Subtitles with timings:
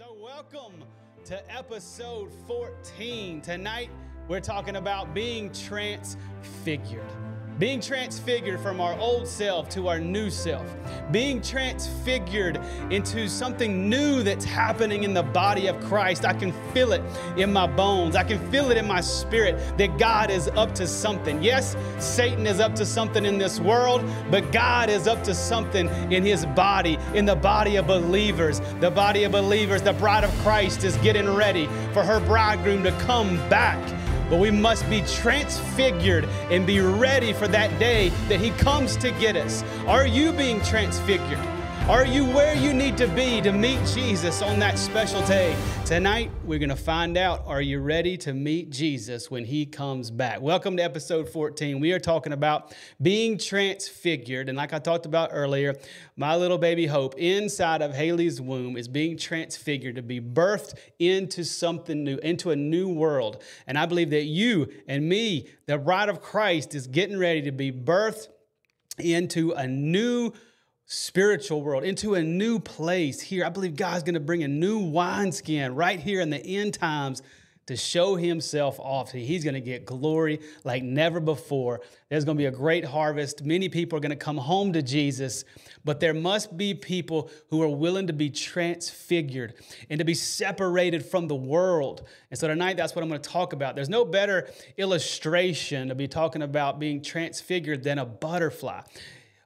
[0.00, 0.82] So, welcome
[1.26, 3.42] to episode 14.
[3.42, 3.90] Tonight,
[4.28, 7.04] we're talking about being transfigured.
[7.60, 10.66] Being transfigured from our old self to our new self.
[11.10, 16.24] Being transfigured into something new that's happening in the body of Christ.
[16.24, 17.02] I can feel it
[17.36, 18.16] in my bones.
[18.16, 21.42] I can feel it in my spirit that God is up to something.
[21.42, 25.86] Yes, Satan is up to something in this world, but God is up to something
[26.10, 28.62] in his body, in the body of believers.
[28.80, 32.92] The body of believers, the bride of Christ is getting ready for her bridegroom to
[33.02, 33.78] come back
[34.30, 39.10] but we must be transfigured and be ready for that day that He comes to
[39.12, 39.62] get us.
[39.86, 41.59] Are you being transfigured?
[41.90, 45.56] Are you where you need to be to meet Jesus on that special day?
[45.84, 50.08] Tonight, we're going to find out are you ready to meet Jesus when he comes
[50.08, 50.40] back?
[50.40, 51.80] Welcome to episode 14.
[51.80, 52.72] We are talking about
[53.02, 54.48] being transfigured.
[54.48, 55.74] And like I talked about earlier,
[56.14, 61.42] my little baby Hope inside of Haley's womb is being transfigured to be birthed into
[61.42, 63.42] something new, into a new world.
[63.66, 67.50] And I believe that you and me, the bride of Christ, is getting ready to
[67.50, 68.28] be birthed
[68.96, 70.32] into a new
[70.92, 73.44] spiritual world, into a new place here.
[73.44, 77.22] I believe God's going to bring a new wineskin right here in the end times
[77.66, 79.12] to show himself off.
[79.12, 81.82] He's going to get glory like never before.
[82.08, 83.44] There's going to be a great harvest.
[83.44, 85.44] Many people are going to come home to Jesus,
[85.84, 89.54] but there must be people who are willing to be transfigured
[89.90, 92.04] and to be separated from the world.
[92.32, 93.76] And so tonight, that's what I'm going to talk about.
[93.76, 98.80] There's no better illustration to be talking about being transfigured than a butterfly.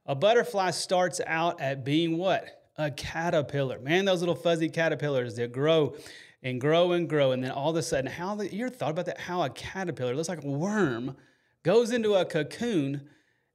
[0.07, 2.63] A butterfly starts out at being what?
[2.77, 3.79] A caterpillar.
[3.79, 5.97] Man, those little fuzzy caterpillars that grow
[6.43, 7.33] and grow and grow.
[7.33, 9.21] And then all of a sudden, how the, you thought about that?
[9.21, 11.17] How a caterpillar looks like a worm,
[11.63, 13.09] goes into a cocoon,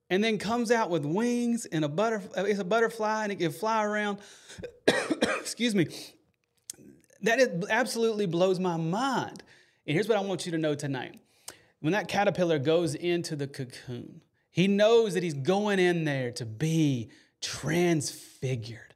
[0.09, 2.44] and then comes out with wings and a butterfly.
[2.44, 4.17] It's a butterfly and it can fly around.
[4.88, 5.88] Excuse me.
[7.22, 9.44] That is, absolutely blows my mind.
[9.86, 11.20] And here's what I want you to know tonight.
[11.81, 14.21] When that caterpillar goes into the cocoon,
[14.52, 17.10] he knows that he's going in there to be
[17.42, 18.95] transfigured,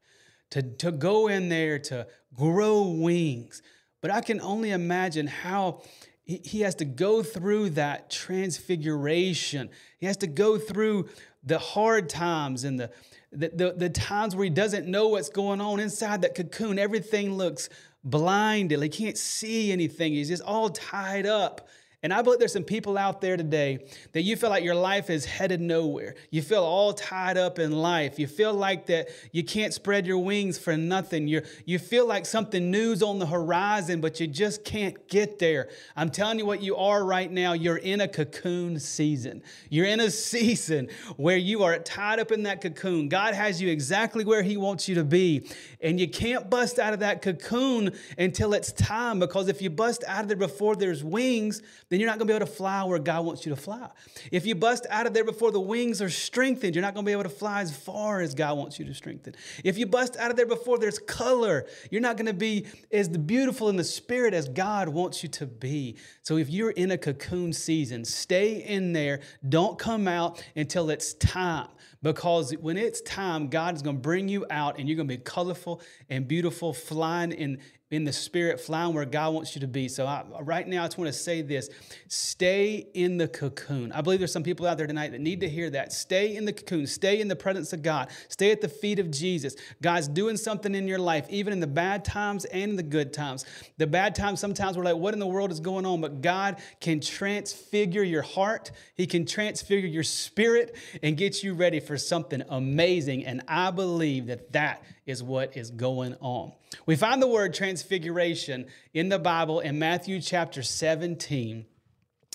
[0.52, 3.62] to, to go in there to grow wings.
[4.02, 5.82] But I can only imagine how
[6.26, 9.70] he has to go through that transfiguration.
[10.00, 11.10] He has to go through
[11.44, 12.92] the hard times and the,
[13.32, 16.80] the, the, the, times where he doesn't know what's going on inside that cocoon.
[16.80, 17.68] Everything looks
[18.04, 18.82] blinded.
[18.82, 20.14] He can't see anything.
[20.14, 21.68] He's just all tied up.
[22.04, 23.80] And I believe there's some people out there today
[24.12, 26.16] that you feel like your life is headed nowhere.
[26.32, 28.20] You feel all tied up in life.
[28.20, 31.30] You feel like that you can't spread your wings for nothing.
[31.30, 35.70] you you feel like something new's on the horizon, but you just can't get there.
[35.96, 37.54] I'm telling you what you are right now.
[37.54, 39.42] You're in a cocoon season.
[39.70, 43.08] You're in a season where you are tied up in that cocoon.
[43.08, 45.50] God has you exactly where He wants you to be.
[45.80, 50.04] And you can't bust out of that cocoon until it's time because if you bust
[50.06, 51.62] out of there before there's wings,
[51.94, 53.88] then you're not going to be able to fly where God wants you to fly.
[54.32, 57.10] If you bust out of there before the wings are strengthened, you're not going to
[57.10, 59.36] be able to fly as far as God wants you to strengthen.
[59.64, 63.08] If you bust out of there before there's color, you're not going to be as
[63.10, 65.96] beautiful in the spirit as God wants you to be.
[66.24, 69.20] So if you're in a cocoon season, stay in there.
[69.48, 71.68] Don't come out until it's time
[72.04, 75.18] because when it's time, God is going to bring you out and you're going to
[75.18, 77.60] be colorful and beautiful, flying in,
[77.94, 79.88] in the spirit, flying where God wants you to be.
[79.88, 81.70] So, I, right now, I just want to say this
[82.08, 83.92] stay in the cocoon.
[83.92, 85.94] I believe there's some people out there tonight that need to hear that.
[85.94, 89.12] Stay in the cocoon, stay in the presence of God, stay at the feet of
[89.12, 89.56] Jesus.
[89.82, 93.46] God's doing something in your life, even in the bad times and the good times.
[93.78, 96.02] The bad times, sometimes we're like, what in the world is going on?
[96.02, 101.80] But God can transfigure your heart, He can transfigure your spirit and get you ready
[101.80, 103.26] for something amazing.
[103.26, 106.54] And I believe that that is what is going on.
[106.86, 111.66] We find the word transfiguration in the Bible in Matthew chapter 17.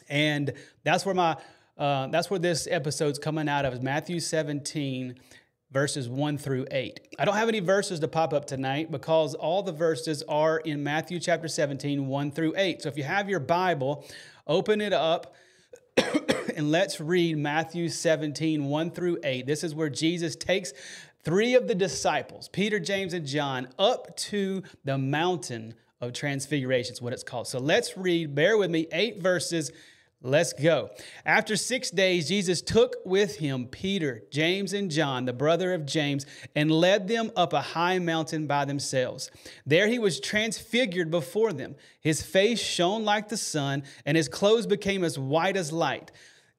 [0.09, 0.53] And
[0.85, 1.37] that's where my
[1.79, 5.15] uh, that's where this episode's coming out of is Matthew 17,
[5.71, 7.15] verses 1 through 8.
[7.21, 10.83] I don't have any verses to pop up tonight because all the verses are in
[10.83, 12.83] Matthew chapter 17, 1 through 8.
[12.83, 14.05] So if you have your Bible,
[14.49, 15.37] open it up
[16.57, 19.47] and let's read Matthew 17, 1 through 8.
[19.47, 20.73] This is where Jesus takes
[21.25, 27.03] three of the disciples, Peter, James, and John, up to the mountain of transfiguration, is
[27.03, 27.47] what it's called.
[27.47, 29.73] So let's read, bear with me, eight verses.
[30.21, 30.91] Let's go.
[31.25, 36.27] After six days, Jesus took with him Peter, James, and John, the brother of James,
[36.57, 39.31] and led them up a high mountain by themselves.
[39.65, 41.77] There he was transfigured before them.
[42.01, 46.11] His face shone like the sun, and his clothes became as white as light.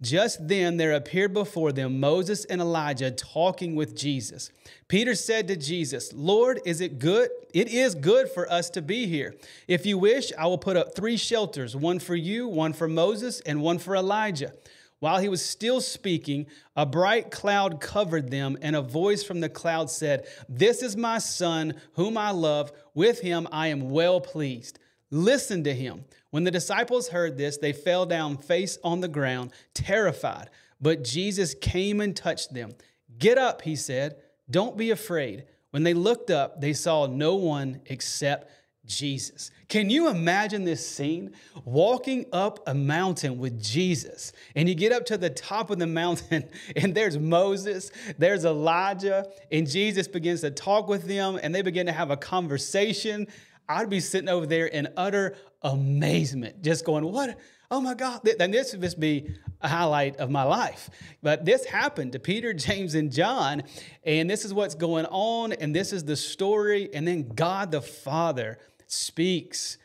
[0.01, 4.49] Just then there appeared before them Moses and Elijah talking with Jesus.
[4.87, 7.29] Peter said to Jesus, Lord, is it good?
[7.53, 9.35] It is good for us to be here.
[9.67, 13.41] If you wish, I will put up three shelters one for you, one for Moses,
[13.41, 14.53] and one for Elijah.
[14.99, 19.49] While he was still speaking, a bright cloud covered them, and a voice from the
[19.49, 22.71] cloud said, This is my son, whom I love.
[22.93, 24.79] With him I am well pleased.
[25.09, 26.05] Listen to him.
[26.31, 30.49] When the disciples heard this, they fell down face on the ground, terrified.
[30.79, 32.71] But Jesus came and touched them.
[33.17, 34.17] Get up, he said.
[34.49, 35.45] Don't be afraid.
[35.71, 38.51] When they looked up, they saw no one except
[38.85, 39.51] Jesus.
[39.67, 41.33] Can you imagine this scene?
[41.63, 45.85] Walking up a mountain with Jesus, and you get up to the top of the
[45.85, 51.61] mountain, and there's Moses, there's Elijah, and Jesus begins to talk with them, and they
[51.61, 53.27] begin to have a conversation.
[53.69, 57.37] I'd be sitting over there in utter amazement, just going, What?
[57.71, 58.21] Oh my God.
[58.23, 60.89] Then this would just be a highlight of my life.
[61.21, 63.63] But this happened to Peter, James, and John.
[64.03, 65.53] And this is what's going on.
[65.53, 66.89] And this is the story.
[66.93, 68.57] And then God the Father
[68.87, 69.77] speaks.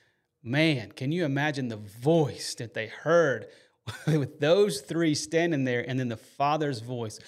[0.42, 3.48] Man, can you imagine the voice that they heard
[4.06, 7.20] with those three standing there and then the Father's voice?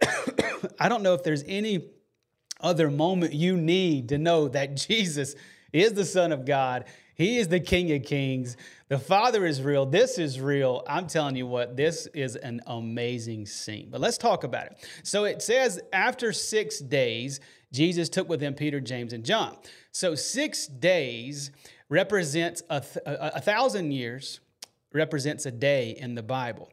[0.78, 1.90] I don't know if there's any
[2.60, 5.34] other moment you need to know that Jesus
[5.72, 6.84] is the Son of God.
[7.14, 8.56] He is the King of Kings.
[8.88, 9.84] The Father is real.
[9.84, 10.84] This is real.
[10.88, 13.88] I'm telling you what, this is an amazing scene.
[13.90, 14.88] But let's talk about it.
[15.02, 17.40] So it says, after six days,
[17.72, 19.56] Jesus took with him Peter, James, and John.
[19.92, 21.50] So six days
[21.88, 24.40] represents a, th- a, thousand years,
[24.92, 26.70] represents a day in the Bible.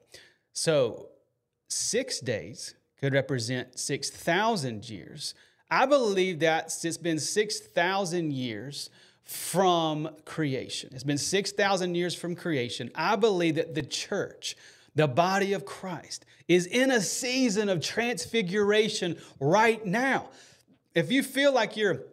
[0.54, 1.10] So
[1.68, 5.34] six days could represent 6,000 years.
[5.76, 8.90] I believe that it's been 6,000 years
[9.26, 10.92] from creation.
[10.94, 12.92] It's been 6,000 years from creation.
[12.96, 14.56] I believe that the church,
[14.96, 20.30] the body of Christ, is in a season of transfiguration right now.
[20.94, 22.04] If you feel like you're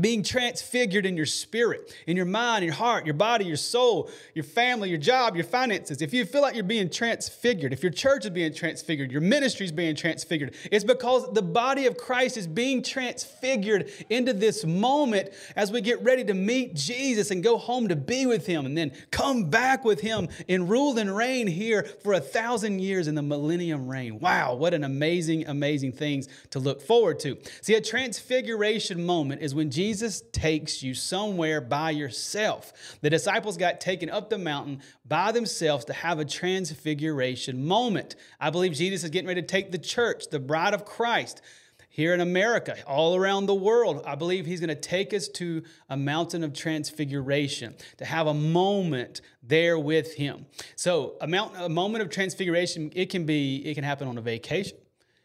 [0.00, 4.44] being transfigured in your spirit, in your mind, your heart, your body, your soul, your
[4.44, 6.00] family, your job, your finances.
[6.00, 9.66] If you feel like you're being transfigured, if your church is being transfigured, your ministry
[9.66, 15.30] is being transfigured, it's because the body of Christ is being transfigured into this moment
[15.56, 18.76] as we get ready to meet Jesus and go home to be with Him and
[18.76, 23.14] then come back with Him and rule and reign here for a thousand years in
[23.14, 24.18] the millennium reign.
[24.20, 27.36] Wow, what an amazing, amazing things to look forward to.
[27.60, 32.72] See, a transfiguration moment is when Jesus Jesus takes you somewhere by yourself.
[33.00, 38.14] The disciples got taken up the mountain by themselves to have a transfiguration moment.
[38.38, 41.42] I believe Jesus is getting ready to take the church, the bride of Christ,
[41.88, 44.04] here in America, all around the world.
[44.06, 48.34] I believe he's going to take us to a mountain of transfiguration to have a
[48.34, 50.46] moment there with him.
[50.76, 54.78] So, a, a moment of transfiguration, it can be, it can happen on a vacation,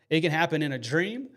[0.09, 1.29] it can happen in a dream,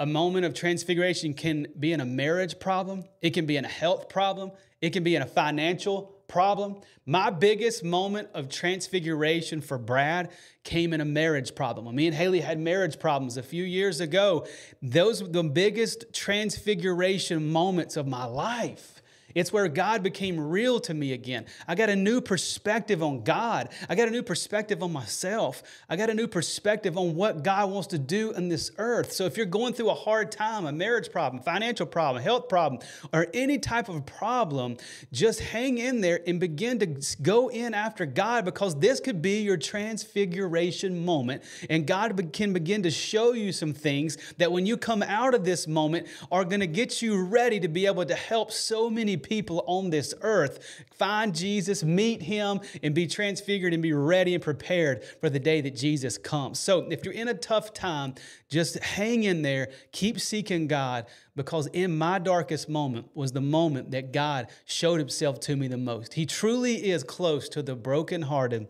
[0.00, 3.68] a moment of transfiguration can be in a marriage problem, it can be in a
[3.68, 4.50] health problem,
[4.80, 6.80] it can be in a financial problem.
[7.04, 10.30] My biggest moment of transfiguration for Brad
[10.64, 11.84] came in a marriage problem.
[11.84, 14.46] When me and Haley had marriage problems a few years ago,
[14.80, 19.02] those were the biggest transfiguration moments of my life.
[19.34, 21.46] It's where God became real to me again.
[21.68, 23.70] I got a new perspective on God.
[23.88, 25.62] I got a new perspective on myself.
[25.88, 29.12] I got a new perspective on what God wants to do in this earth.
[29.12, 32.82] So if you're going through a hard time, a marriage problem, financial problem, health problem,
[33.12, 34.76] or any type of problem,
[35.12, 39.42] just hang in there and begin to go in after God because this could be
[39.42, 41.42] your transfiguration moment.
[41.68, 45.44] And God can begin to show you some things that when you come out of
[45.44, 49.16] this moment are going to get you ready to be able to help so many
[49.20, 54.42] people on this earth find Jesus, meet him, and be transfigured and be ready and
[54.42, 56.58] prepared for the day that Jesus comes.
[56.58, 58.14] So if you're in a tough time,
[58.48, 63.92] just hang in there, keep seeking God, because in my darkest moment was the moment
[63.92, 66.14] that God showed himself to me the most.
[66.14, 68.66] He truly is close to the brokenhearted,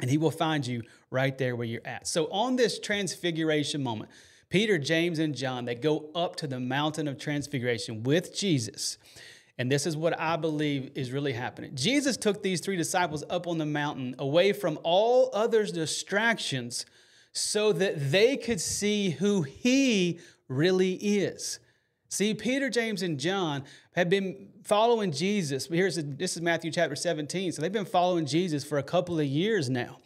[0.00, 2.08] and he will find you right there where you're at.
[2.08, 4.10] So on this transfiguration moment,
[4.48, 8.98] Peter, James, and John, they go up to the mountain of transfiguration with Jesus.
[9.58, 11.72] And this is what I believe is really happening.
[11.74, 16.86] Jesus took these three disciples up on the mountain away from all other distractions
[17.32, 21.58] so that they could see who he really is.
[22.08, 25.66] See, Peter, James, and John had been following Jesus.
[25.66, 27.52] Here's a, this is Matthew chapter 17.
[27.52, 29.98] So they've been following Jesus for a couple of years now.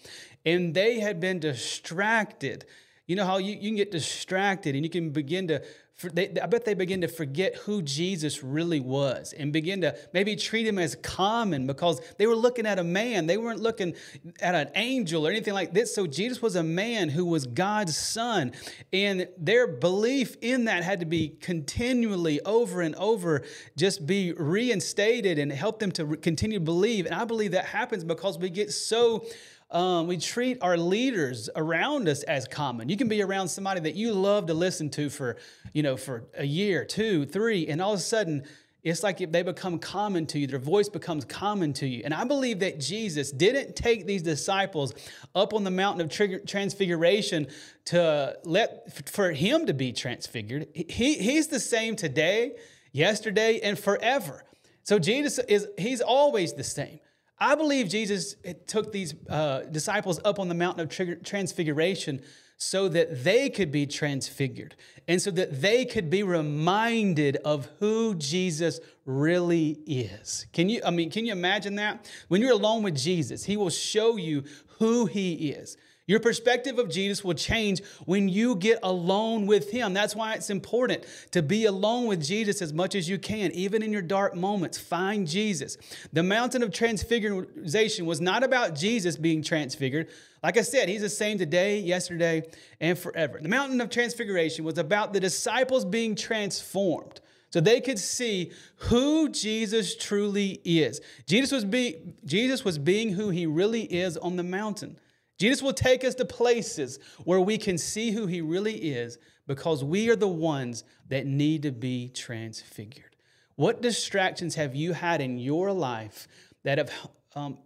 [0.44, 2.64] And they had been distracted.
[3.06, 5.62] You know how you, you can get distracted and you can begin to
[6.02, 10.36] they, I bet they begin to forget who Jesus really was and begin to maybe
[10.36, 13.26] treat him as common because they were looking at a man.
[13.26, 13.94] They weren't looking
[14.40, 15.94] at an angel or anything like this.
[15.94, 18.52] So Jesus was a man who was God's son.
[18.92, 23.42] And their belief in that had to be continually over and over
[23.78, 27.06] just be reinstated and help them to continue to believe.
[27.06, 29.24] And I believe that happens because we get so
[29.70, 32.88] um, we treat our leaders around us as common.
[32.88, 35.36] You can be around somebody that you love to listen to for,
[35.72, 38.44] you know, for a year, two, three, and all of a sudden,
[38.84, 42.02] it's like if they become common to you, their voice becomes common to you.
[42.04, 44.94] And I believe that Jesus didn't take these disciples
[45.34, 47.48] up on the mountain of transfiguration
[47.86, 50.68] to let for him to be transfigured.
[50.72, 52.52] He, he's the same today,
[52.92, 54.44] yesterday, and forever.
[54.84, 57.00] So Jesus is he's always the same.
[57.38, 62.22] I believe Jesus took these uh, disciples up on the mountain of transfiguration
[62.58, 64.74] so that they could be transfigured
[65.06, 70.46] and so that they could be reminded of who Jesus really is.
[70.52, 72.10] Can you I mean can you imagine that?
[72.28, 74.44] When you're alone with Jesus, he will show you
[74.78, 75.76] who he is.
[76.06, 79.92] Your perspective of Jesus will change when you get alone with Him.
[79.92, 83.82] That's why it's important to be alone with Jesus as much as you can, even
[83.82, 84.78] in your dark moments.
[84.78, 85.76] Find Jesus.
[86.12, 90.08] The mountain of transfiguration was not about Jesus being transfigured.
[90.44, 92.44] Like I said, He's the same today, yesterday,
[92.80, 93.40] and forever.
[93.42, 97.20] The mountain of transfiguration was about the disciples being transformed
[97.50, 101.00] so they could see who Jesus truly is.
[101.26, 104.98] Jesus was, be, Jesus was being who he really is on the mountain.
[105.38, 109.84] Jesus will take us to places where we can see who he really is because
[109.84, 113.16] we are the ones that need to be transfigured.
[113.56, 116.28] What distractions have you had in your life
[116.64, 116.90] that have
[117.34, 117.58] um,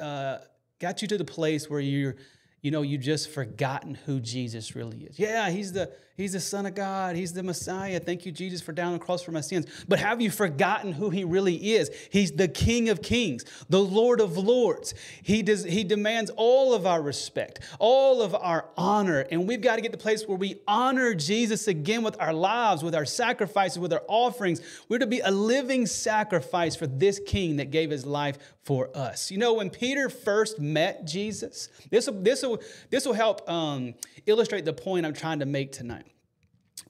[0.00, 0.38] uh,
[0.78, 2.16] got you to the place where you're,
[2.60, 5.18] you know, you just forgotten who Jesus really is?
[5.18, 7.14] Yeah, he's the He's the Son of God.
[7.14, 8.00] He's the Messiah.
[8.00, 9.66] Thank you, Jesus, for down the cross for my sins.
[9.86, 11.90] But have you forgotten who He really is?
[12.10, 14.94] He's the King of Kings, the Lord of Lords.
[15.22, 19.26] He, does, he demands all of our respect, all of our honor.
[19.30, 22.32] And we've got to get to the place where we honor Jesus again with our
[22.32, 24.62] lives, with our sacrifices, with our offerings.
[24.88, 29.30] We're to be a living sacrifice for this King that gave His life for us.
[29.30, 33.94] You know, when Peter first met Jesus, this will, this will, this will help um,
[34.26, 36.06] illustrate the point I'm trying to make tonight.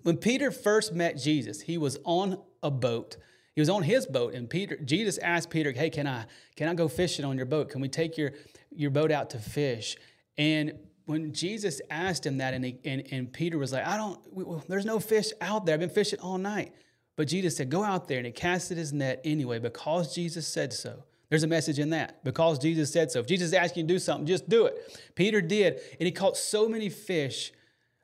[0.02, 3.18] When Peter first met Jesus, he was on a boat.
[3.54, 6.24] He was on his boat, and Peter, Jesus asked Peter, "Hey, can I
[6.56, 7.68] can I go fishing on your boat?
[7.68, 8.32] Can we take your
[8.70, 9.96] your boat out to fish?"
[10.38, 10.72] And
[11.04, 14.18] when Jesus asked him that, and, he, and, and Peter was like, "I don't.
[14.30, 15.74] Well, there's no fish out there.
[15.74, 16.72] I've been fishing all night."
[17.16, 20.72] But Jesus said, "Go out there," and he casted his net anyway because Jesus said
[20.72, 21.04] so.
[21.28, 23.20] There's a message in that because Jesus said so.
[23.20, 25.00] If Jesus asked you to do something, just do it.
[25.14, 27.52] Peter did, and he caught so many fish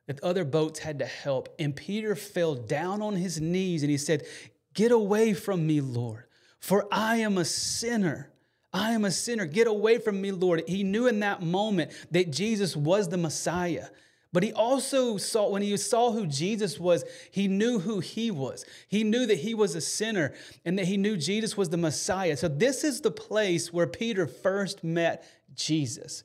[0.07, 1.49] that other boats had to help.
[1.59, 4.25] And Peter fell down on his knees and he said,
[4.75, 6.25] Get away from me, Lord,
[6.59, 8.33] for I am a sinner.
[8.73, 9.45] I am a sinner.
[9.45, 10.63] Get away from me, Lord.
[10.67, 13.87] He knew in that moment that Jesus was the Messiah.
[14.33, 18.65] But he also saw, when he saw who Jesus was, he knew who he was.
[18.89, 20.33] He knew that he was a sinner
[20.65, 22.37] and that he knew Jesus was the Messiah.
[22.37, 25.25] So, this is the place where Peter first met
[25.55, 26.25] Jesus.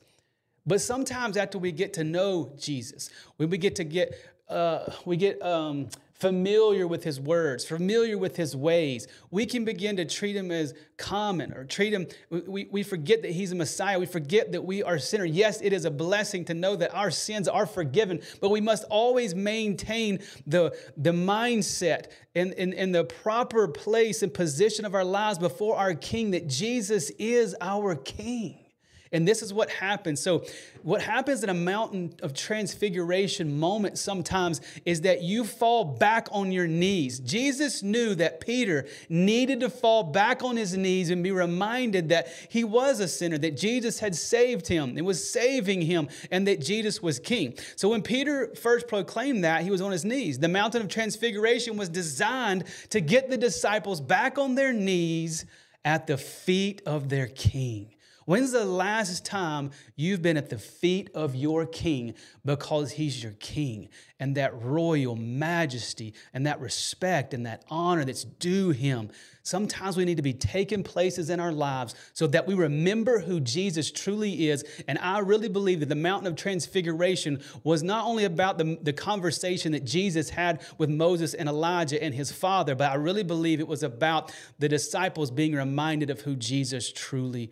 [0.66, 4.14] But sometimes after we get to know Jesus, when we get to get,
[4.48, 5.88] uh, we get um,
[6.18, 10.74] familiar with his words, familiar with his ways, we can begin to treat him as
[10.96, 13.98] common or treat him, we, we forget that he's a Messiah.
[13.98, 15.30] We forget that we are sinners.
[15.30, 18.84] Yes, it is a blessing to know that our sins are forgiven, but we must
[18.90, 25.04] always maintain the, the mindset and, and, and the proper place and position of our
[25.04, 28.67] lives before our King that Jesus is our King.
[29.12, 30.20] And this is what happens.
[30.20, 30.44] So,
[30.82, 36.52] what happens in a mountain of transfiguration moment sometimes is that you fall back on
[36.52, 37.18] your knees.
[37.20, 42.28] Jesus knew that Peter needed to fall back on his knees and be reminded that
[42.48, 46.60] he was a sinner, that Jesus had saved him and was saving him, and that
[46.60, 47.54] Jesus was king.
[47.76, 50.38] So, when Peter first proclaimed that, he was on his knees.
[50.38, 55.44] The mountain of transfiguration was designed to get the disciples back on their knees
[55.84, 57.94] at the feet of their king.
[58.28, 62.12] When's the last time you've been at the feet of your king
[62.44, 63.88] because he's your king
[64.20, 69.08] and that royal majesty and that respect and that honor that's due him?
[69.44, 73.40] Sometimes we need to be taking places in our lives so that we remember who
[73.40, 74.62] Jesus truly is.
[74.86, 78.92] And I really believe that the mountain of transfiguration was not only about the, the
[78.92, 83.58] conversation that Jesus had with Moses and Elijah and his father, but I really believe
[83.58, 87.50] it was about the disciples being reminded of who Jesus truly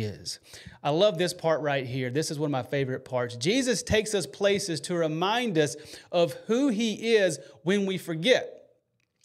[0.00, 0.38] is.
[0.82, 2.08] I love this part right here.
[2.10, 3.36] This is one of my favorite parts.
[3.36, 5.76] Jesus takes us places to remind us
[6.10, 8.61] of who he is when we forget.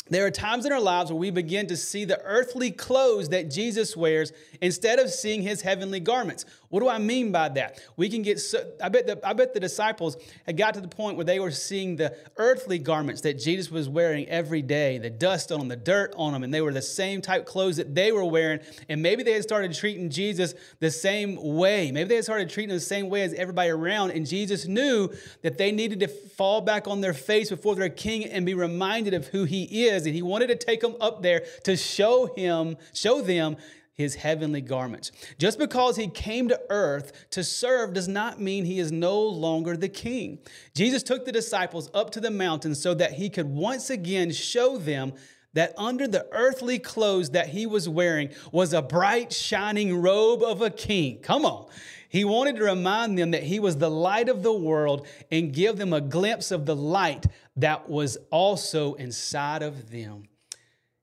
[0.10, 3.52] There are times in our lives where we begin to see the earthly clothes that
[3.52, 6.46] Jesus wears instead of seeing his heavenly garments.
[6.70, 7.82] What do I mean by that?
[7.96, 10.88] We can get so, I bet the I bet the disciples had got to the
[10.88, 15.10] point where they were seeing the earthly garments that Jesus was wearing every day, the
[15.10, 17.96] dust on them, the dirt on them, and they were the same type clothes that
[17.96, 18.60] they were wearing.
[18.90, 21.92] And maybe they had started treating Jesus the same way.
[21.92, 24.12] Maybe they had started treating him the same way as everybody around.
[24.12, 25.10] And Jesus knew
[25.44, 29.14] that they needed to fall back on their face before their king and be reminded
[29.14, 29.97] of who he is.
[30.06, 33.58] And he wanted to take them up there to show him, show them
[33.98, 35.12] his heavenly garments.
[35.40, 39.76] Just because he came to earth to serve does not mean he is no longer
[39.76, 40.38] the king.
[40.76, 44.78] Jesus took the disciples up to the mountain so that he could once again show
[44.78, 45.14] them
[45.54, 50.62] that under the earthly clothes that he was wearing was a bright, shining robe of
[50.62, 51.20] a king.
[51.22, 51.68] Come on.
[52.10, 55.78] He wanted to remind them that he was the light of the world and give
[55.78, 57.26] them a glimpse of the light
[57.58, 60.24] that was also inside of them.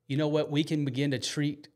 [0.06, 0.50] You know what?
[0.50, 1.68] We can begin to treat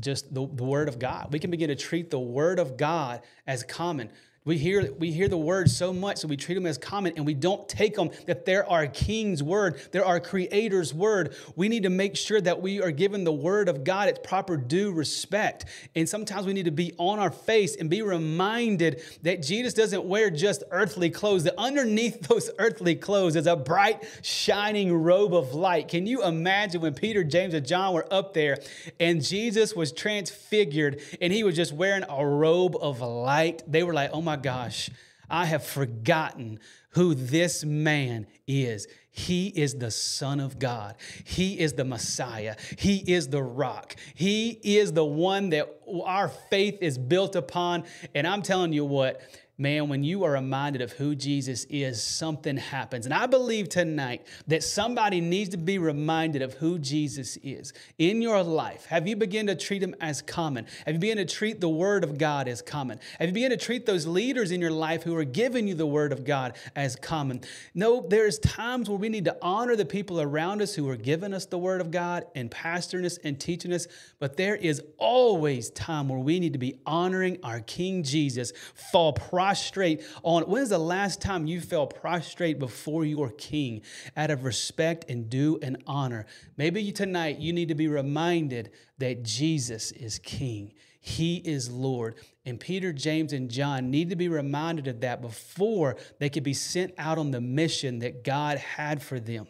[0.00, 1.32] just the, the word of God.
[1.32, 4.10] We can begin to treat the word of God as common.
[4.46, 7.24] We hear, we hear the word so much that we treat them as common and
[7.24, 11.34] we don't take them that they're our king's word, they're our creator's word.
[11.56, 14.58] We need to make sure that we are giving the word of God its proper
[14.58, 15.64] due respect.
[15.94, 20.04] And sometimes we need to be on our face and be reminded that Jesus doesn't
[20.04, 25.54] wear just earthly clothes, that underneath those earthly clothes is a bright, shining robe of
[25.54, 25.88] light.
[25.88, 28.58] Can you imagine when Peter, James, and John were up there
[29.00, 33.62] and Jesus was transfigured and he was just wearing a robe of light?
[33.66, 34.90] They were like, oh my my gosh,
[35.30, 36.58] I have forgotten
[36.90, 38.88] who this man is.
[39.12, 40.96] He is the Son of God.
[41.24, 42.56] He is the Messiah.
[42.76, 43.94] He is the rock.
[44.14, 45.72] He is the one that
[46.04, 47.84] our faith is built upon.
[48.12, 49.20] And I'm telling you what,
[49.56, 53.06] man, when you are reminded of who Jesus is, something happens.
[53.06, 58.20] And I believe tonight that somebody needs to be reminded of who Jesus is in
[58.20, 58.86] your life.
[58.86, 60.66] Have you begun to treat him as common?
[60.86, 62.98] Have you begun to treat the word of God as common?
[63.18, 65.86] Have you begun to treat those leaders in your life who are giving you the
[65.86, 67.40] word of God as common?
[67.74, 71.32] No, there's times where we need to honor the people around us who are giving
[71.32, 73.86] us the word of God and pastoring us and teaching us,
[74.18, 79.12] but there is always time where we need to be honoring our King Jesus, fall
[79.44, 80.42] prostrate on.
[80.44, 83.82] When is the last time you fell prostrate before your king
[84.16, 86.24] out of respect and due and honor?
[86.56, 90.72] Maybe tonight you need to be reminded that Jesus is king.
[90.98, 92.14] He is Lord.
[92.46, 96.54] And Peter, James, and John need to be reminded of that before they could be
[96.54, 99.46] sent out on the mission that God had for them.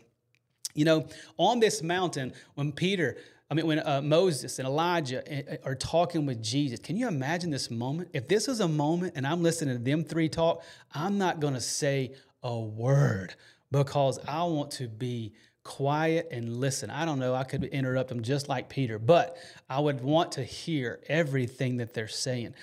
[0.74, 3.16] You know, on this mountain, when Peter
[3.50, 7.06] I mean, when uh, Moses and Elijah eh, eh, are talking with Jesus, can you
[7.06, 8.08] imagine this moment?
[8.12, 11.54] If this is a moment and I'm listening to them three talk, I'm not going
[11.54, 13.34] to say a word
[13.70, 16.90] because I want to be quiet and listen.
[16.90, 19.36] I don't know, I could interrupt them just like Peter, but
[19.68, 22.54] I would want to hear everything that they're saying.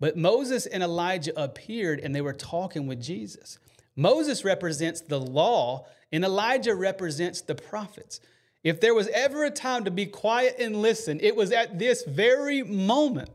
[0.00, 3.58] But Moses and Elijah appeared and they were talking with Jesus.
[3.96, 8.20] Moses represents the law, and Elijah represents the prophets.
[8.62, 12.04] If there was ever a time to be quiet and listen, it was at this
[12.04, 13.30] very moment.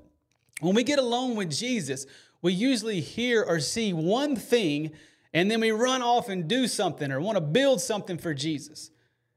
[0.62, 2.06] When we get alone with Jesus,
[2.42, 4.92] we usually hear or see one thing
[5.34, 8.90] and then we run off and do something or want to build something for Jesus.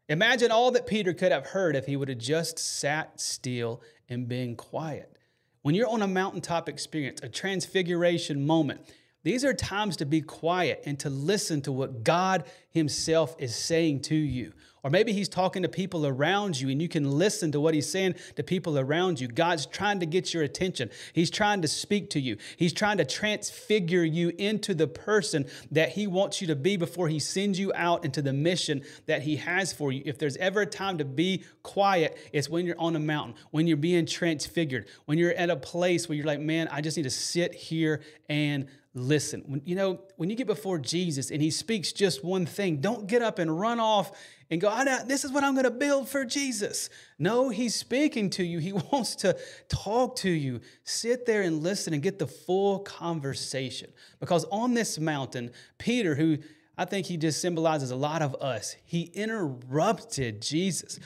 [0.08, 4.28] Imagine all that Peter could have heard if he would have just sat still and
[4.28, 5.16] been quiet.
[5.62, 8.80] When you're on a mountaintop experience, a transfiguration moment,
[9.22, 14.00] these are times to be quiet and to listen to what God Himself is saying
[14.02, 14.52] to you.
[14.82, 17.88] Or maybe he's talking to people around you and you can listen to what he's
[17.88, 19.28] saying to people around you.
[19.28, 20.90] God's trying to get your attention.
[21.12, 22.36] He's trying to speak to you.
[22.56, 27.08] He's trying to transfigure you into the person that he wants you to be before
[27.08, 30.02] he sends you out into the mission that he has for you.
[30.04, 33.66] If there's ever a time to be quiet, it's when you're on a mountain, when
[33.66, 37.04] you're being transfigured, when you're at a place where you're like, man, I just need
[37.04, 39.42] to sit here and listen.
[39.46, 43.06] When, you know, when you get before Jesus and he speaks just one thing, don't
[43.06, 44.12] get up and run off
[44.50, 46.90] and go, ah, this is what I'm going to build for Jesus.
[47.18, 48.58] No, he's speaking to you.
[48.58, 49.36] He wants to
[49.68, 50.60] talk to you.
[50.84, 53.90] Sit there and listen and get the full conversation.
[54.18, 56.38] Because on this mountain, Peter, who
[56.76, 60.98] I think he just symbolizes a lot of us, he interrupted Jesus.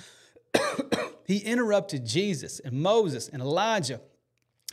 [1.26, 4.00] he interrupted Jesus and Moses and Elijah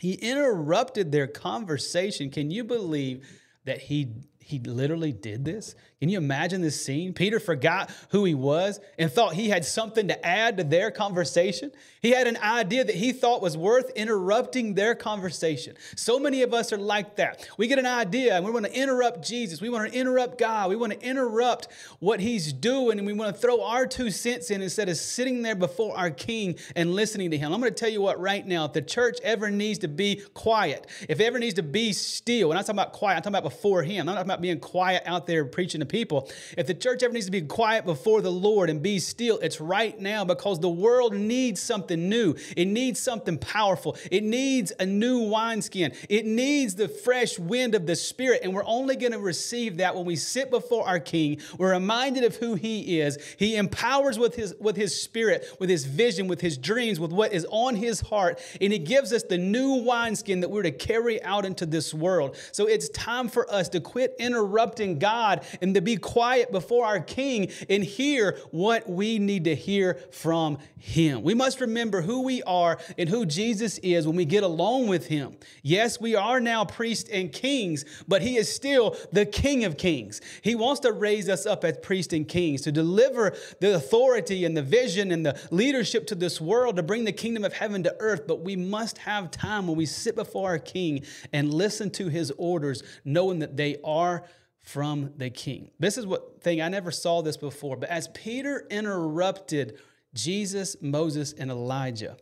[0.02, 2.28] he interrupted their conversation.
[2.28, 3.24] Can you believe
[3.66, 4.08] that he
[4.40, 5.76] he literally did this?
[6.02, 7.12] Can you imagine this scene?
[7.12, 11.70] Peter forgot who he was and thought he had something to add to their conversation.
[12.00, 15.76] He had an idea that he thought was worth interrupting their conversation.
[15.94, 17.48] So many of us are like that.
[17.56, 19.60] We get an idea and we want to interrupt Jesus.
[19.60, 20.70] We want to interrupt God.
[20.70, 21.68] We want to interrupt
[22.00, 25.42] what he's doing and we want to throw our two cents in instead of sitting
[25.42, 27.52] there before our king and listening to him.
[27.52, 30.20] I'm going to tell you what right now, if the church ever needs to be
[30.34, 33.36] quiet, if it ever needs to be still, and I'm talking about quiet, I'm talking
[33.36, 34.00] about before him.
[34.00, 36.28] I'm not talking about being quiet out there preaching to people.
[36.56, 39.60] If the church ever needs to be quiet before the Lord and be still, it's
[39.60, 42.34] right now because the world needs something new.
[42.56, 43.96] It needs something powerful.
[44.10, 45.92] It needs a new wineskin.
[46.08, 48.40] It needs the fresh wind of the Spirit.
[48.42, 51.40] And we're only going to receive that when we sit before our King.
[51.58, 53.18] We're reminded of who He is.
[53.36, 57.34] He empowers with His, with his Spirit, with His vision, with His dreams, with what
[57.34, 58.40] is on His heart.
[58.62, 62.38] And He gives us the new wineskin that we're to carry out into this world.
[62.52, 67.00] So it's time for us to quit interrupting God and to be quiet before our
[67.00, 71.22] King and hear what we need to hear from Him.
[71.22, 75.06] We must remember who we are and who Jesus is when we get along with
[75.06, 75.36] Him.
[75.62, 80.20] Yes, we are now priests and kings, but He is still the King of kings.
[80.42, 84.56] He wants to raise us up as priests and kings to deliver the authority and
[84.56, 87.96] the vision and the leadership to this world to bring the kingdom of heaven to
[88.00, 88.26] earth.
[88.26, 92.32] But we must have time when we sit before our King and listen to His
[92.36, 94.24] orders, knowing that they are
[94.62, 95.70] from the king.
[95.78, 99.78] This is what thing I never saw this before, but as Peter interrupted
[100.14, 102.16] Jesus, Moses, and Elijah,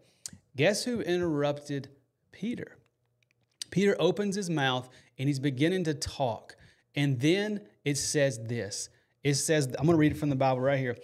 [0.56, 1.88] guess who interrupted
[2.32, 2.76] Peter?
[3.70, 6.56] Peter opens his mouth and he's beginning to talk.
[6.94, 8.88] And then it says this.
[9.22, 10.96] It says, I'm going to read it from the Bible right here.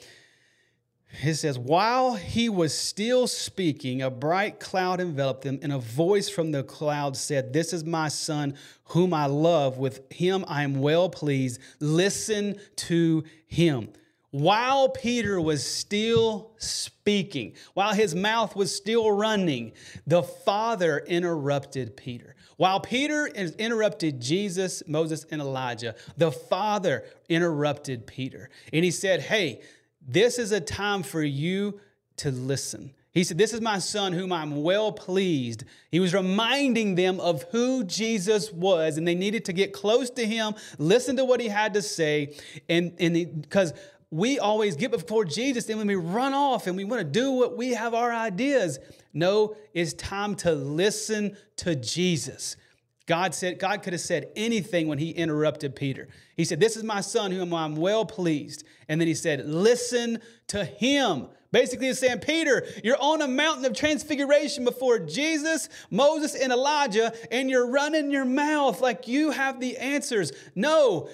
[1.23, 6.29] It says, While he was still speaking, a bright cloud enveloped them, and a voice
[6.29, 9.79] from the cloud said, This is my son, whom I love.
[9.79, 11.61] With him I am well pleased.
[11.81, 13.89] Listen to him.
[14.31, 19.73] While Peter was still speaking, while his mouth was still running,
[20.07, 22.35] the Father interrupted Peter.
[22.59, 28.51] While Peter interrupted Jesus, Moses, and Elijah, the Father interrupted Peter.
[28.73, 29.61] And he said, Hey,
[30.07, 31.81] this is a time for you
[32.19, 32.93] to listen.
[33.13, 35.65] He said, This is my son whom I'm well pleased.
[35.91, 40.27] He was reminding them of who Jesus was, and they needed to get close to
[40.27, 42.35] him, listen to what he had to say,
[42.69, 42.95] and
[43.41, 43.73] because
[44.11, 47.33] we always get before Jesus, then when we run off and we want to do
[47.33, 48.79] what we have our ideas.
[49.13, 52.57] No, it's time to listen to Jesus.
[53.07, 56.09] God said, God could have said anything when he interrupted Peter.
[56.37, 58.65] He said, This is my son whom I'm well pleased.
[58.89, 61.29] And then he said, Listen to him.
[61.53, 67.15] Basically, he's saying, Peter, you're on a mountain of transfiguration before Jesus, Moses, and Elijah,
[67.31, 70.33] and you're running your mouth like you have the answers.
[70.57, 71.09] No,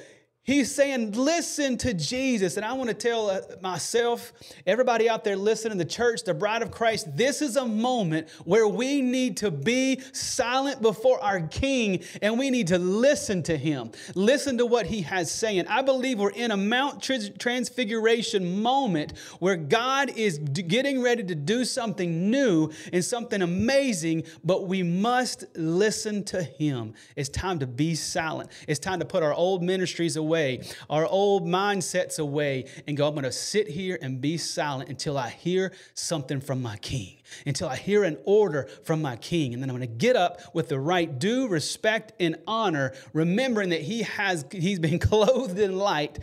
[0.44, 2.56] He's saying, listen to Jesus.
[2.56, 4.32] And I want to tell uh, myself,
[4.66, 8.66] everybody out there listening, the church, the bride of Christ, this is a moment where
[8.66, 13.92] we need to be silent before our King and we need to listen to him.
[14.16, 15.68] Listen to what he has saying.
[15.68, 21.64] I believe we're in a Mount Transfiguration moment where God is getting ready to do
[21.64, 26.94] something new and something amazing, but we must listen to him.
[27.14, 28.50] It's time to be silent.
[28.66, 33.06] It's time to put our old ministries away away, our old mindsets away, and go,
[33.06, 37.18] I'm going to sit here and be silent until I hear something from my king,
[37.44, 39.52] until I hear an order from my king.
[39.52, 43.68] And then I'm going to get up with the right due respect and honor, remembering
[43.70, 46.18] that he has, he's been clothed in light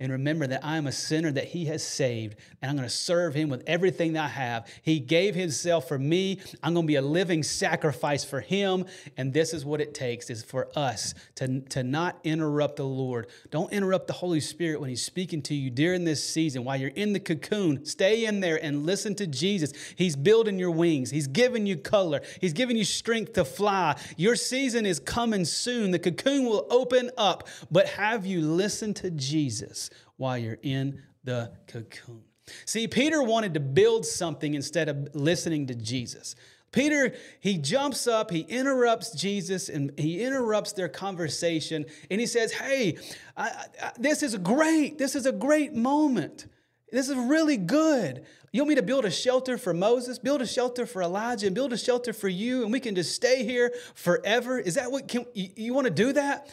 [0.00, 2.94] and remember that I am a sinner that He has saved, and I'm going to
[2.94, 4.68] serve Him with everything that I have.
[4.82, 6.40] He gave Himself for me.
[6.64, 10.30] I'm going to be a living sacrifice for Him, and this is what it takes:
[10.30, 13.28] is for us to, to not interrupt the Lord.
[13.50, 16.90] Don't interrupt the Holy Spirit when He's speaking to you during this season while you're
[16.90, 17.84] in the cocoon.
[17.84, 19.72] Stay in there and listen to Jesus.
[19.94, 21.10] He's building your wings.
[21.10, 22.20] He's giving you color.
[22.40, 23.96] He's giving you strength to fly.
[24.16, 25.92] Your season is coming soon.
[25.92, 29.84] The cocoon will open up, but have you listened to Jesus?
[30.16, 32.22] While you're in the cocoon.
[32.66, 36.36] See, Peter wanted to build something instead of listening to Jesus.
[36.72, 42.52] Peter, he jumps up, he interrupts Jesus, and he interrupts their conversation, and he says,
[42.52, 42.98] Hey,
[43.36, 44.98] I, I, this is great.
[44.98, 46.46] This is a great moment.
[46.90, 48.24] This is really good.
[48.52, 51.54] You want me to build a shelter for Moses, build a shelter for Elijah, and
[51.54, 54.58] build a shelter for you, and we can just stay here forever?
[54.58, 56.52] Is that what can, you, you want to do that?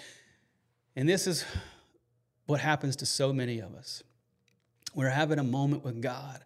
[0.96, 1.46] And this is
[2.46, 4.04] what happens to so many of us.
[4.94, 6.44] We're having a moment with God,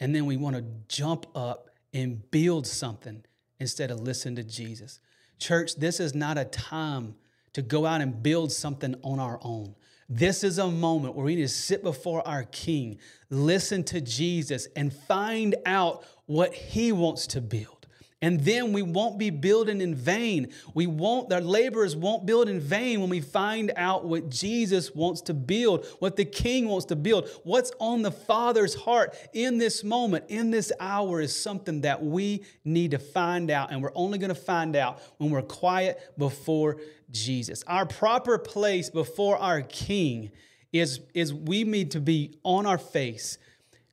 [0.00, 3.24] and then we want to jump up and build something
[3.60, 4.98] instead of listen to Jesus.
[5.38, 7.14] Church, this is not a time
[7.52, 9.74] to go out and build something on our own.
[10.08, 12.98] This is a moment where we need to sit before our King,
[13.30, 17.81] listen to Jesus, and find out what He wants to build.
[18.22, 20.52] And then we won't be building in vain.
[20.74, 25.22] We won't, our laborers won't build in vain when we find out what Jesus wants
[25.22, 29.82] to build, what the King wants to build, what's on the Father's heart in this
[29.82, 33.72] moment, in this hour is something that we need to find out.
[33.72, 36.78] And we're only going to find out when we're quiet before
[37.10, 37.64] Jesus.
[37.66, 40.30] Our proper place before our King
[40.72, 43.38] is, is we need to be on our face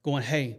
[0.03, 0.57] going, hey,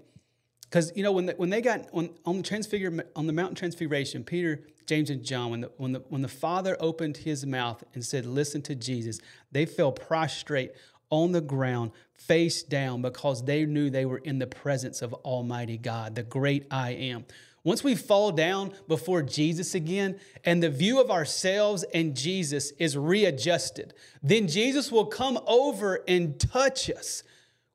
[0.70, 3.56] because you know when the, when they got on, on the transfigure on the mountain
[3.56, 7.82] transfiguration, Peter, James, and John, when the when the when the Father opened his mouth
[7.92, 9.18] and said, "Listen to Jesus,"
[9.50, 10.72] they fell prostrate
[11.10, 15.76] on the ground, face down, because they knew they were in the presence of Almighty
[15.76, 17.24] God, the great I am.
[17.62, 22.96] Once we fall down before Jesus again and the view of ourselves and Jesus is
[22.96, 27.22] readjusted, then Jesus will come over and touch us.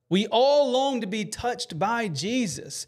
[0.09, 2.87] We all long to be touched by Jesus,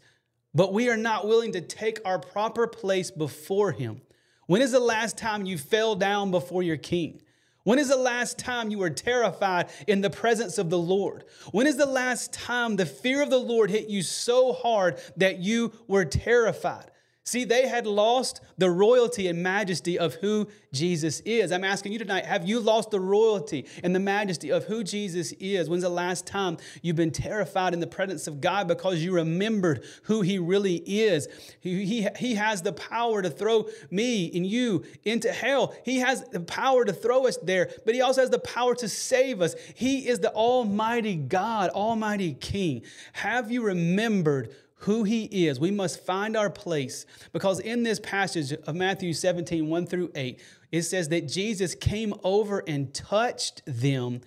[0.54, 4.02] but we are not willing to take our proper place before Him.
[4.46, 7.20] When is the last time you fell down before your King?
[7.64, 11.24] When is the last time you were terrified in the presence of the Lord?
[11.50, 15.38] When is the last time the fear of the Lord hit you so hard that
[15.38, 16.90] you were terrified?
[17.28, 21.52] See, they had lost the royalty and majesty of who Jesus is.
[21.52, 25.32] I'm asking you tonight have you lost the royalty and the majesty of who Jesus
[25.32, 25.68] is?
[25.68, 29.84] When's the last time you've been terrified in the presence of God because you remembered
[30.04, 31.28] who He really is?
[31.60, 35.74] He, he, he has the power to throw me and you into hell.
[35.84, 38.88] He has the power to throw us there, but He also has the power to
[38.88, 39.54] save us.
[39.74, 42.84] He is the Almighty God, Almighty King.
[43.12, 44.54] Have you remembered?
[44.78, 45.58] Who he is.
[45.58, 50.40] We must find our place because in this passage of Matthew 17, 1 through 8,
[50.70, 54.20] it says that Jesus came over and touched them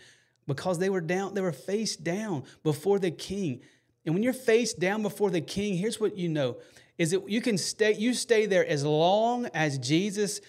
[0.48, 3.62] because they were down, they were face down before the king.
[4.06, 6.58] And when you're face down before the king, here's what you know
[6.98, 10.42] is that you can stay, you stay there as long as Jesus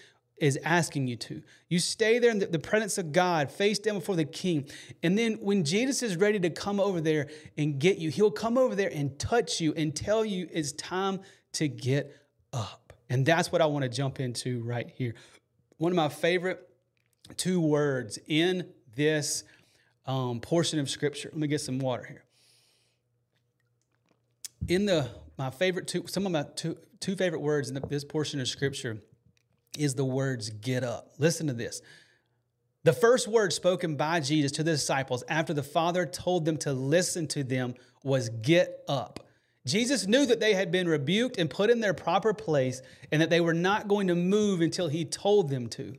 [0.43, 1.41] is asking you to.
[1.69, 4.67] You stay there in the, presence of God, face down before the king.
[5.01, 8.57] And then when Jesus is ready to come over there and get you, he'll come
[8.57, 11.21] over there and touch you and tell you it's time
[11.53, 12.13] to get
[12.51, 12.91] up.
[13.09, 15.15] And that's what I want to jump into right here.
[15.77, 16.67] One of my favorite
[17.37, 19.45] two words in this
[20.05, 21.29] um, portion of scripture.
[21.31, 22.25] Let me get some water here.
[24.67, 28.03] In the my favorite two, some of my two, two favorite words in the, this
[28.03, 28.97] portion of scripture
[29.77, 31.13] is the words get up.
[31.17, 31.81] Listen to this.
[32.83, 36.73] The first word spoken by Jesus to the disciples after the Father told them to
[36.73, 39.21] listen to them was get up.
[39.65, 42.81] Jesus knew that they had been rebuked and put in their proper place
[43.11, 45.95] and that they were not going to move until he told them to.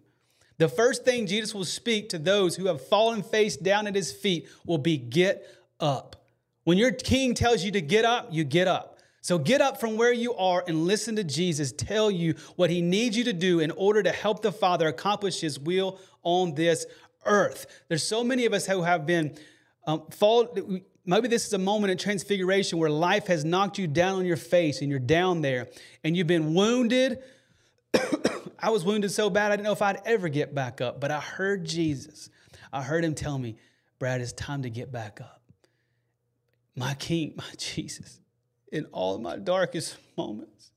[0.58, 4.12] The first thing Jesus will speak to those who have fallen face down at his
[4.12, 5.48] feet will be get
[5.80, 6.26] up.
[6.64, 8.93] When your king tells you to get up, you get up.
[9.24, 12.82] So get up from where you are and listen to Jesus tell you what he
[12.82, 16.84] needs you to do in order to help the Father accomplish his will on this
[17.24, 17.64] earth.
[17.88, 19.34] There's so many of us who have been
[19.86, 20.54] um, fall.
[21.06, 24.36] Maybe this is a moment in transfiguration where life has knocked you down on your
[24.36, 25.68] face and you're down there
[26.04, 27.22] and you've been wounded.
[28.58, 31.10] I was wounded so bad I didn't know if I'd ever get back up, but
[31.10, 32.28] I heard Jesus.
[32.70, 33.56] I heard him tell me,
[33.98, 35.40] Brad, it's time to get back up.
[36.76, 38.20] My King, my Jesus
[38.74, 40.72] in all my darkest moments.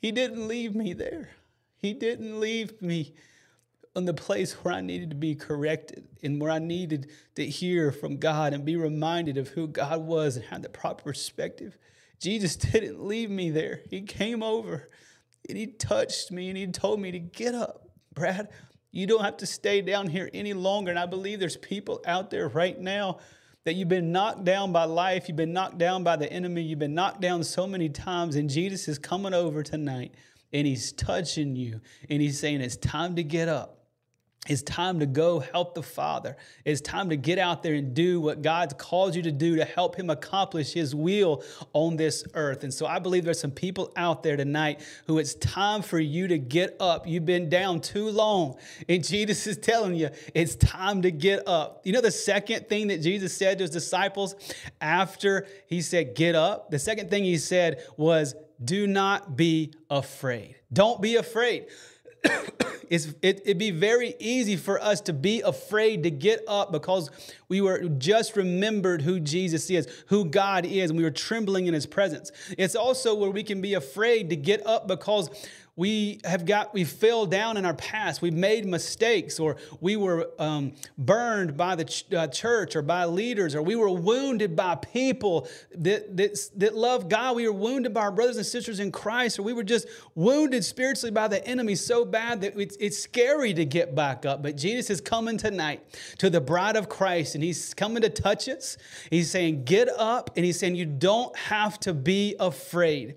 [0.00, 1.30] He didn't leave me there.
[1.78, 3.14] He didn't leave me
[3.96, 7.90] in the place where I needed to be corrected and where I needed to hear
[7.90, 11.76] from God and be reminded of who God was and have the proper perspective.
[12.20, 13.80] Jesus didn't leave me there.
[13.90, 14.88] He came over
[15.48, 17.88] and he touched me and he told me to get up.
[18.14, 18.48] Brad,
[18.90, 20.90] you don't have to stay down here any longer.
[20.90, 23.18] And I believe there's people out there right now
[23.64, 26.78] that you've been knocked down by life, you've been knocked down by the enemy, you've
[26.78, 30.14] been knocked down so many times, and Jesus is coming over tonight
[30.52, 33.77] and he's touching you and he's saying, It's time to get up.
[34.48, 36.34] It's time to go help the Father.
[36.64, 39.64] It's time to get out there and do what God's called you to do to
[39.64, 42.64] help Him accomplish His will on this earth.
[42.64, 46.26] And so I believe there's some people out there tonight who it's time for you
[46.28, 47.06] to get up.
[47.06, 48.56] You've been down too long.
[48.88, 51.82] And Jesus is telling you it's time to get up.
[51.84, 54.34] You know the second thing that Jesus said to His disciples
[54.80, 56.70] after He said, Get up?
[56.70, 58.34] The second thing He said was,
[58.64, 60.56] Do not be afraid.
[60.72, 61.66] Don't be afraid.
[62.88, 67.10] it's, it, it'd be very easy for us to be afraid to get up because
[67.48, 71.74] we were just remembered who Jesus is, who God is, and we were trembling in
[71.74, 72.32] his presence.
[72.56, 75.30] It's also where we can be afraid to get up because
[75.78, 78.20] we have got we fell down in our past.
[78.20, 83.04] We made mistakes or we were um, burned by the ch- uh, church or by
[83.04, 87.36] leaders or we were wounded by people that, that, that love god.
[87.36, 89.86] We were wounded by our brothers and sisters in christ or we were just
[90.16, 94.42] wounded spiritually by the enemy so bad that it's, it's scary to get back up.
[94.42, 95.80] But jesus is coming tonight
[96.18, 98.78] to the bride of christ and he's coming to touch us.
[99.10, 103.14] He's saying get up and he's saying you don't have to be afraid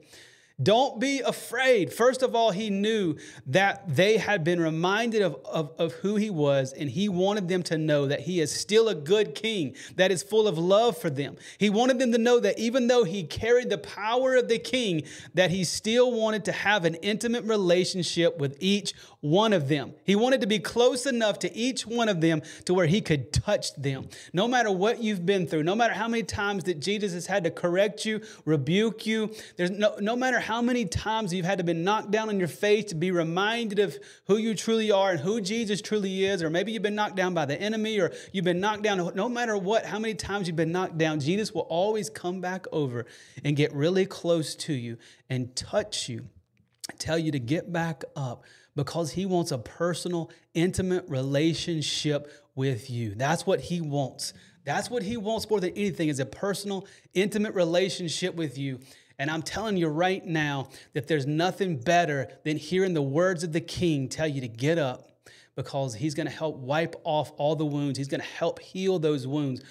[0.64, 1.94] don't be afraid.
[1.94, 3.16] First of all, he knew
[3.48, 7.64] that they had been reminded of, of, of, who he was, and he wanted them
[7.64, 11.10] to know that he is still a good king that is full of love for
[11.10, 11.38] them.
[11.58, 15.04] He wanted them to know that even though he carried the power of the king,
[15.34, 19.94] that he still wanted to have an intimate relationship with each one of them.
[20.04, 23.32] He wanted to be close enough to each one of them to where he could
[23.32, 24.10] touch them.
[24.34, 27.44] No matter what you've been through, no matter how many times that Jesus has had
[27.44, 31.60] to correct you, rebuke you, there's no, no matter how how many times you've had
[31.60, 35.12] to be knocked down on your face to be reminded of who you truly are
[35.12, 38.12] and who Jesus truly is, or maybe you've been knocked down by the enemy, or
[38.34, 41.54] you've been knocked down, no matter what, how many times you've been knocked down, Jesus
[41.54, 43.06] will always come back over
[43.46, 44.98] and get really close to you
[45.30, 46.28] and touch you,
[47.00, 48.44] tell you to get back up
[48.76, 53.16] because he wants a personal, intimate relationship with you.
[53.16, 54.34] That's what he wants.
[54.66, 58.80] That's what he wants more than anything is a personal, intimate relationship with you.
[59.22, 63.52] And I'm telling you right now that there's nothing better than hearing the words of
[63.52, 65.12] the king tell you to get up
[65.56, 68.00] because he's going to help wipe off all the wounds.
[68.00, 69.62] He's going to help heal those wounds.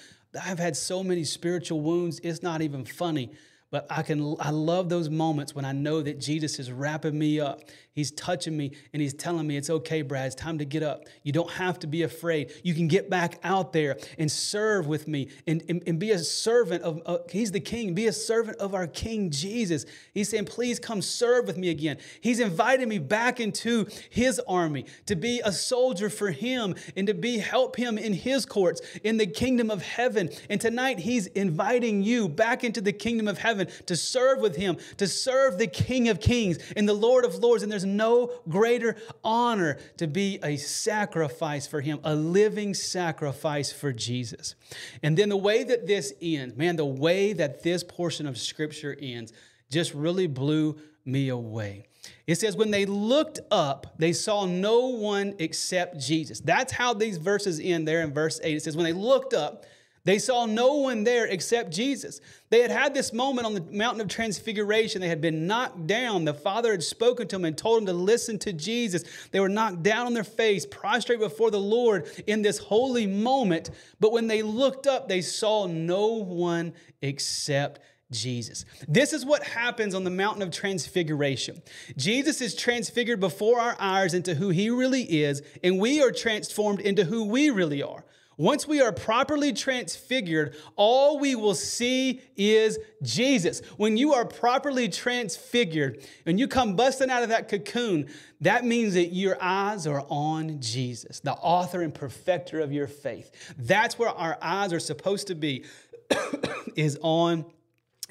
[0.41, 3.33] I've had so many spiritual wounds, it's not even funny.
[3.71, 7.41] But I can I love those moments when I know that Jesus is wrapping me
[7.41, 7.59] up.
[7.93, 10.27] He's touching me and he's telling me it's okay, Brad.
[10.27, 11.05] It's time to get up.
[11.23, 12.51] You don't have to be afraid.
[12.63, 16.19] You can get back out there and serve with me and, and, and be a
[16.19, 17.93] servant of uh, he's the king.
[17.93, 19.85] Be a servant of our King Jesus.
[20.13, 21.97] He's saying, please come serve with me again.
[22.21, 27.13] He's inviting me back into his army to be a soldier for him and to
[27.13, 30.29] be help him in his courts in the kingdom of heaven.
[30.49, 34.55] And tonight he's inviting you back into the kingdom of heaven heaven to serve with
[34.55, 37.63] him, to serve the King of Kings and the Lord of Lords.
[37.63, 43.91] And there's no greater honor to be a sacrifice for him, a living sacrifice for
[43.91, 44.55] Jesus.
[45.03, 48.95] And then the way that this ends, man, the way that this portion of scripture
[49.01, 49.33] ends
[49.69, 51.85] just really blew me away.
[52.25, 56.39] It says, when they looked up, they saw no one except Jesus.
[56.39, 58.55] That's how these verses end there in verse 8.
[58.55, 59.65] It says, when they looked up,
[60.03, 62.21] they saw no one there except Jesus.
[62.49, 64.99] They had had this moment on the mountain of transfiguration.
[64.99, 66.25] They had been knocked down.
[66.25, 69.03] The Father had spoken to them and told them to listen to Jesus.
[69.31, 73.69] They were knocked down on their face, prostrate before the Lord in this holy moment.
[73.99, 77.79] But when they looked up, they saw no one except
[78.11, 78.65] Jesus.
[78.87, 81.61] This is what happens on the mountain of transfiguration.
[81.95, 86.81] Jesus is transfigured before our eyes into who he really is, and we are transformed
[86.81, 88.03] into who we really are.
[88.37, 93.61] Once we are properly transfigured, all we will see is Jesus.
[93.77, 98.93] When you are properly transfigured and you come busting out of that cocoon, that means
[98.93, 103.53] that your eyes are on Jesus, the author and perfecter of your faith.
[103.57, 105.65] That's where our eyes are supposed to be,
[106.75, 107.45] is on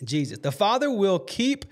[0.05, 0.39] Jesus.
[0.39, 1.65] The Father will keep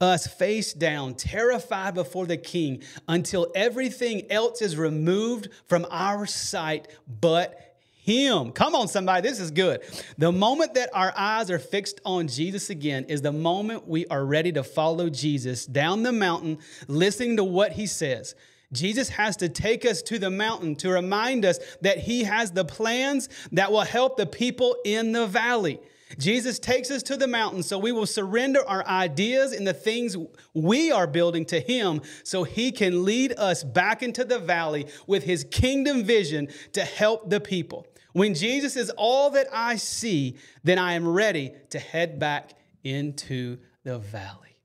[0.00, 6.88] us face down, terrified before the king, until everything else is removed from our sight
[7.20, 7.70] but
[8.02, 8.50] him.
[8.52, 9.82] Come on, somebody, this is good.
[10.16, 14.24] The moment that our eyes are fixed on Jesus again is the moment we are
[14.24, 16.58] ready to follow Jesus down the mountain,
[16.88, 18.34] listening to what he says.
[18.72, 22.64] Jesus has to take us to the mountain to remind us that he has the
[22.64, 25.80] plans that will help the people in the valley.
[26.18, 30.16] Jesus takes us to the mountain so we will surrender our ideas and the things
[30.54, 35.24] we are building to Him so He can lead us back into the valley with
[35.24, 37.86] His kingdom vision to help the people.
[38.12, 43.58] When Jesus is all that I see, then I am ready to head back into
[43.84, 44.58] the valley.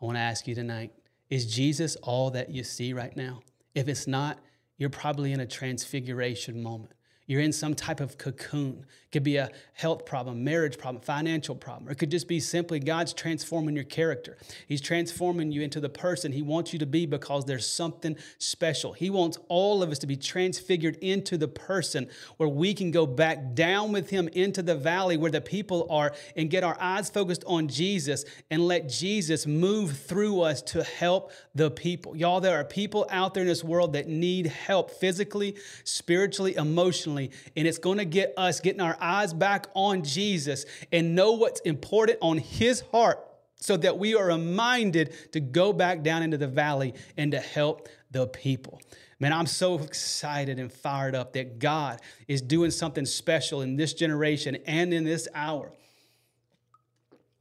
[0.00, 0.92] I want to ask you tonight
[1.30, 3.40] is Jesus all that you see right now?
[3.74, 4.38] If it's not,
[4.76, 6.92] you're probably in a transfiguration moment.
[7.26, 8.84] You're in some type of cocoon.
[9.06, 11.88] It could be a health problem, marriage problem, financial problem.
[11.88, 14.36] Or it could just be simply God's transforming your character.
[14.68, 18.92] He's transforming you into the person He wants you to be because there's something special.
[18.92, 23.06] He wants all of us to be transfigured into the person where we can go
[23.06, 27.08] back down with Him into the valley where the people are and get our eyes
[27.08, 32.14] focused on Jesus and let Jesus move through us to help the people.
[32.14, 37.13] Y'all, there are people out there in this world that need help physically, spiritually, emotionally
[37.18, 41.60] and it's going to get us getting our eyes back on Jesus and know what's
[41.60, 43.18] important on His heart
[43.56, 47.88] so that we are reminded to go back down into the valley and to help
[48.10, 48.80] the people.
[49.18, 53.94] Man, I'm so excited and fired up that God is doing something special in this
[53.94, 55.72] generation and in this hour.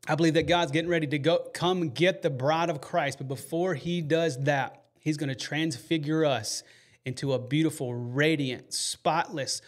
[0.07, 3.27] I believe that God's getting ready to go come get the bride of Christ, but
[3.27, 6.63] before he does that, he's going to transfigure us
[7.05, 9.61] into a beautiful, radiant, spotless,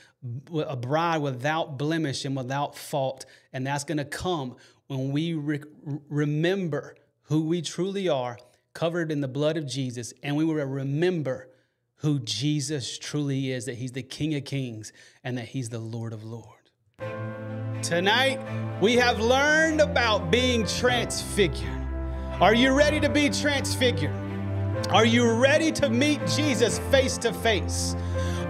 [0.54, 3.26] a bride without blemish and without fault.
[3.52, 4.56] And that's going to come
[4.88, 5.64] when we re-
[6.10, 8.38] remember who we truly are,
[8.74, 11.50] covered in the blood of Jesus, and we will remember
[11.98, 16.14] who Jesus truly is that He's the King of Kings and that He's the Lord
[16.14, 16.52] of Lords.
[17.82, 18.40] Tonight,
[18.82, 21.82] we have learned about being transfigured.
[22.40, 24.25] Are you ready to be transfigured?
[24.92, 27.96] Are you ready to meet Jesus face to face?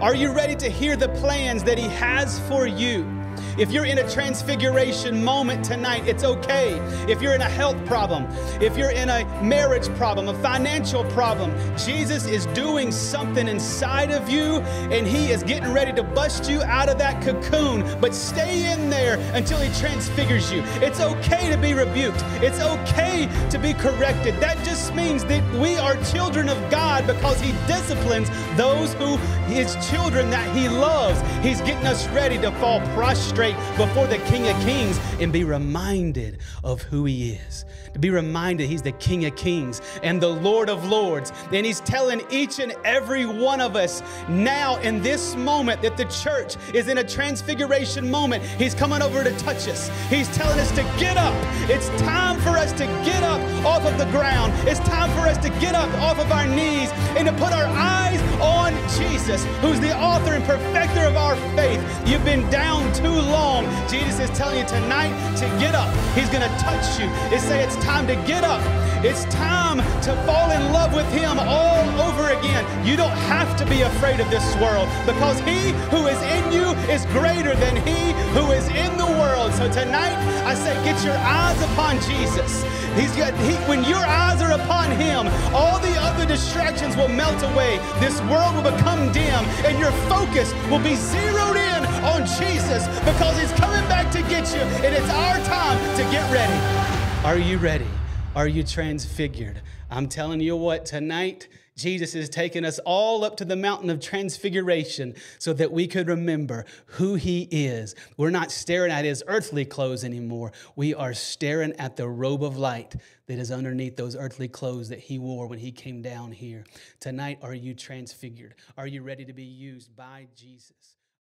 [0.00, 3.15] Are you ready to hear the plans that He has for you?
[3.58, 6.74] If you're in a transfiguration moment tonight, it's okay.
[7.10, 8.26] If you're in a health problem,
[8.60, 14.28] if you're in a marriage problem, a financial problem, Jesus is doing something inside of
[14.28, 14.56] you
[14.92, 17.98] and He is getting ready to bust you out of that cocoon.
[17.98, 20.62] But stay in there until He transfigures you.
[20.82, 24.38] It's okay to be rebuked, it's okay to be corrected.
[24.38, 28.28] That just means that we are children of God because He disciplines
[28.58, 31.22] those who His children that He loves.
[31.42, 35.44] He's getting us ready to fall prostrate prostrate before the King of Kings and be
[35.44, 37.64] reminded of who He is.
[37.92, 41.32] To be reminded He's the King of Kings and the Lord of Lords.
[41.52, 46.04] And He's telling each and every one of us now in this moment that the
[46.06, 48.42] church is in a transfiguration moment.
[48.44, 49.90] He's coming over to touch us.
[50.08, 51.34] He's telling us to get up.
[51.70, 54.52] It's time for us to get up off of the ground.
[54.68, 57.66] It's time for us to get up off of our knees and to put our
[57.66, 61.82] eyes on Jesus, who's the author and perfecter of our faith.
[62.06, 63.64] You've been down too long.
[63.88, 65.92] Jesus is telling you tonight to get up.
[66.14, 67.06] He's going to touch you.
[67.34, 68.62] and say it's time to get up.
[69.04, 72.64] It's time to fall in love with Him all over again.
[72.86, 76.72] You don't have to be afraid of this world because He who is in you
[76.90, 79.52] is greater than He who is in the world.
[79.52, 82.35] So tonight, I say, get your eyes upon Jesus.
[82.36, 87.42] He's got, he, when your eyes are upon Him, all the other distractions will melt
[87.42, 87.78] away.
[87.98, 93.38] This world will become dim, and your focus will be zeroed in on Jesus because
[93.38, 97.24] He's coming back to get you, and it's our time to get ready.
[97.24, 97.88] Are you ready?
[98.34, 99.62] Are you transfigured?
[99.90, 104.00] I'm telling you what, tonight, Jesus is taking us all up to the mountain of
[104.00, 107.94] transfiguration so that we could remember who he is.
[108.16, 110.52] We're not staring at his earthly clothes anymore.
[110.74, 112.96] We are staring at the robe of light
[113.26, 116.64] that is underneath those earthly clothes that he wore when he came down here.
[117.00, 118.54] Tonight, are you transfigured?
[118.78, 120.75] Are you ready to be used by Jesus?